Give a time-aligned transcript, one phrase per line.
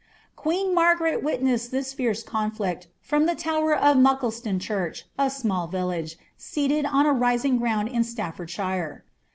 [0.35, 5.67] Queen Marguet witnessed this fierce conflict from the lower of Muc clesion Church, a small
[5.67, 9.01] village, seated on a rising ground in Slairord* ahtre.